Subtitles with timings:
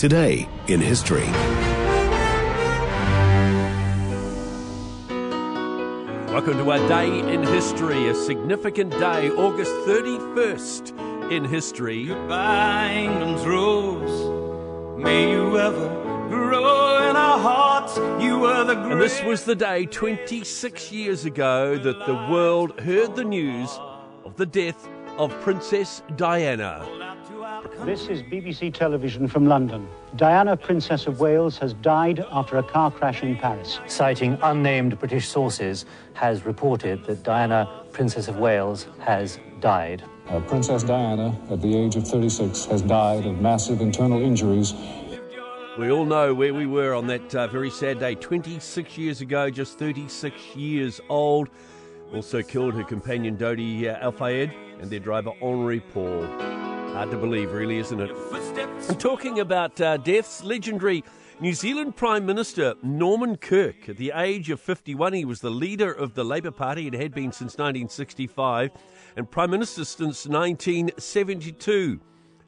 [0.00, 1.26] Today in history.
[6.32, 12.06] Welcome to our day in history, a significant day, August 31st in history.
[12.06, 14.98] Goodbye, England's rose.
[14.98, 15.88] May you ever
[16.30, 17.98] grow in our hearts.
[18.24, 23.16] You were the And this was the day 26 years ago that the world heard
[23.16, 23.78] the news
[24.24, 24.88] of the death
[25.18, 27.09] of Princess Diana.
[27.84, 29.88] This is BBC Television from London.
[30.16, 33.80] Diana, Princess of Wales, has died after a car crash in Paris.
[33.86, 40.04] Citing unnamed British sources, has reported that Diana, Princess of Wales, has died.
[40.28, 44.74] Uh, Princess Diana, at the age of 36, has died of massive internal injuries.
[45.78, 49.50] We all know where we were on that uh, very sad day 26 years ago,
[49.50, 51.48] just 36 years old.
[52.14, 56.69] Also killed her companion Dodi uh, Al Fayed and their driver Henri Paul.
[56.92, 58.10] Hard to believe, really, isn't it?
[58.88, 61.04] And talking about uh, deaths, legendary
[61.40, 65.90] New Zealand Prime Minister Norman Kirk, at the age of 51, he was the leader
[65.90, 68.72] of the Labour Party and had been since 1965,
[69.16, 72.00] and Prime Minister since 1972,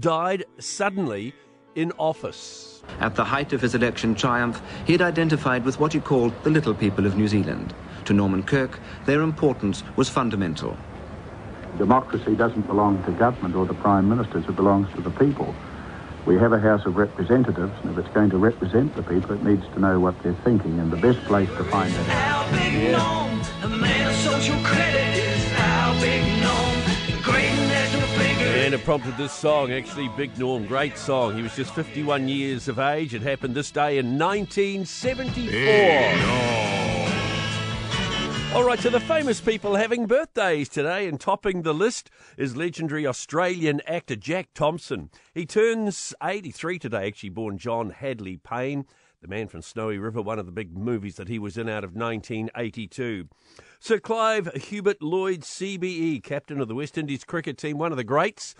[0.00, 1.32] died suddenly
[1.76, 2.82] in office.
[3.00, 6.50] At the height of his election triumph, he had identified with what he called the
[6.50, 7.72] little people of New Zealand.
[8.04, 10.76] To Norman Kirk, their importance was fundamental.
[11.78, 15.54] Democracy doesn't belong to government or the prime ministers, it belongs to the people.
[16.24, 19.42] We have a House of Representatives, and if it's going to represent the people, it
[19.42, 22.46] needs to know what they're thinking, and the best place to find that out.
[22.46, 26.80] Our Big Norm, a man of social credit is our Big Norm,
[27.22, 28.46] great national figure.
[28.46, 31.36] And it prompted this song, actually, Big Norm, great song.
[31.36, 33.12] He was just 51 years of age.
[33.14, 36.73] It happened this day in 1974.
[38.54, 43.04] All right, so the famous people having birthdays today, and topping the list is legendary
[43.04, 45.10] Australian actor Jack Thompson.
[45.34, 48.86] He turns 83 today, actually born John Hadley Payne,
[49.20, 51.82] the man from Snowy River, one of the big movies that he was in out
[51.82, 53.28] of 1982.
[53.80, 58.04] Sir Clive Hubert Lloyd, CBE, captain of the West Indies cricket team, one of the
[58.04, 58.54] greats.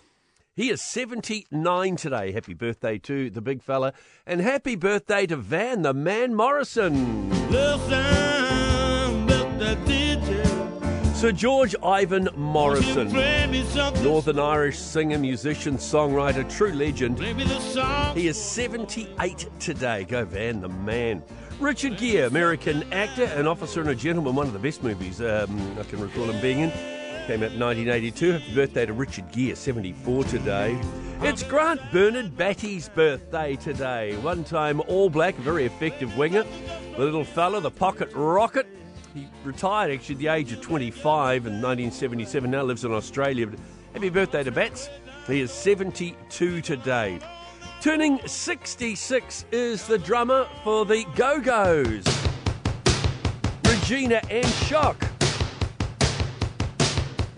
[0.56, 2.32] He is 79 today.
[2.32, 3.92] Happy birthday to the big fella.
[4.26, 7.30] And happy birthday to Van, the man Morrison.
[7.50, 8.63] Listen,
[11.24, 13.08] Sir George Ivan Morrison.
[13.08, 14.04] play me something.
[14.04, 17.16] Northern Irish singer, musician, songwriter, true legend.
[17.16, 18.14] Play me the song.
[18.14, 20.04] He is 78 today.
[20.04, 21.22] Go Van, the man.
[21.60, 25.78] Richard Gere, American actor, an officer and a gentleman, one of the best movies um,
[25.80, 26.70] I can recall him being in.
[27.26, 28.32] Came out in 1982.
[28.32, 30.78] Happy birthday to Richard Gere, 74 today.
[31.22, 34.14] It's Grant Bernard Batty's birthday today.
[34.18, 36.44] One time All Black, very effective winger.
[36.98, 38.66] The little fella, the pocket rocket.
[39.14, 42.50] He retired actually at the age of 25 in 1977.
[42.50, 43.46] Now lives in Australia.
[43.46, 43.60] But
[43.92, 44.90] happy birthday to Bats.
[45.28, 47.20] He is 72 today.
[47.80, 52.04] Turning 66 is the drummer for the Go Go's,
[53.64, 54.96] Regina and Schock.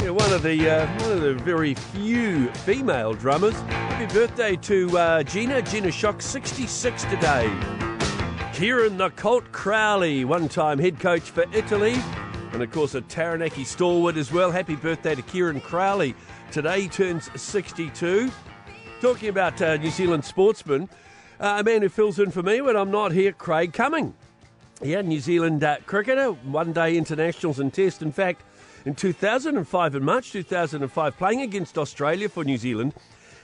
[0.00, 3.60] Yeah, one of the uh, one of the very few female drummers.
[3.62, 5.60] Happy birthday to uh, Gina.
[5.60, 7.95] Gina Schock, 66 today.
[8.56, 11.94] Kieran the Colt Crowley, one-time head coach for Italy,
[12.54, 14.50] and of course a Taranaki stalwart as well.
[14.50, 16.14] Happy birthday to Kieran Crowley.
[16.52, 18.30] Today he turns 62.
[19.02, 20.88] Talking about uh, New Zealand sportsmen,
[21.38, 24.14] uh, a man who fills in for me when I'm not here, Craig Cumming.
[24.80, 28.00] Yeah, New Zealand uh, cricketer, one day internationals and test.
[28.00, 28.42] In fact,
[28.86, 32.94] in 2005, in March 2005, playing against Australia for New Zealand,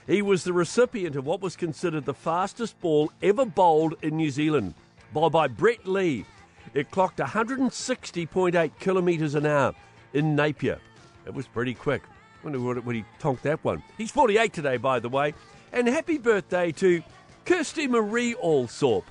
[0.07, 4.31] he was the recipient of what was considered the fastest ball ever bowled in New
[4.31, 4.73] Zealand,
[5.13, 6.25] bowled by Brett Lee.
[6.73, 9.73] It clocked 160.8 kilometres an hour
[10.13, 10.79] in Napier.
[11.25, 12.01] It was pretty quick.
[12.05, 13.83] I Wonder what when he tonked that one.
[13.97, 15.33] He's 48 today, by the way.
[15.71, 17.01] And happy birthday to
[17.45, 19.03] Kirsty Marie Allsopp,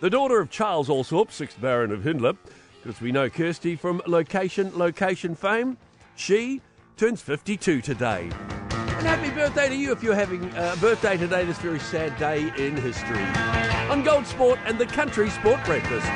[0.00, 2.36] the daughter of Charles Allsopp, 6th Baron of Hindlip,
[2.82, 5.76] because we know Kirsty from Location Location fame.
[6.16, 6.60] She
[6.96, 8.30] turns 52 today.
[9.00, 12.52] And happy birthday to you if you're having a birthday today, this very sad day
[12.58, 13.24] in history.
[13.88, 16.06] On Gold Sport and the Country Sport Breakfast.